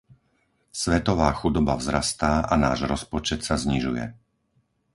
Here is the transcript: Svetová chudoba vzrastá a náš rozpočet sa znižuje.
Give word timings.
Svetová 0.81 1.29
chudoba 1.41 1.73
vzrastá 1.81 2.31
a 2.41 2.57
náš 2.65 2.79
rozpočet 2.93 3.39
sa 3.47 3.53
znižuje. 3.63 4.05